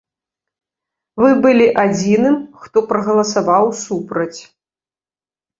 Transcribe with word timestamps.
Вы 1.23 1.29
былі 1.43 1.67
адзіным, 1.83 2.35
хто 2.63 2.77
прагаласаваў 2.95 3.65
супраць. 3.85 4.39